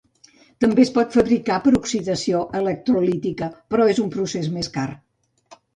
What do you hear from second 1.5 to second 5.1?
per oxidació electrolítica, però és un procés més car.